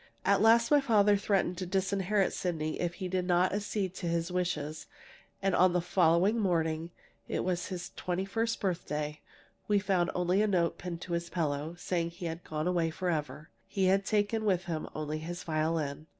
[0.25, 4.31] At last my father threatened to disinherit Sydney if he did not accede to his
[4.31, 4.87] wishes.
[5.43, 6.89] And on the following morning
[7.27, 9.19] it was his twenty first birthday
[9.67, 13.51] we found only a note pinned to his pillow, saying he had gone away forever.
[13.67, 16.07] He had taken with him only his violin.